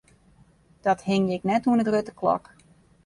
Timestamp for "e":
1.83-1.87